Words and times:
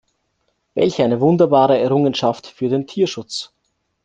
Welch 0.73 0.99
eine 1.03 1.21
wunderbare 1.21 1.77
Errungenschaft 1.77 2.47
für 2.47 2.69
den 2.69 2.87
Tierschutz! 2.87 3.53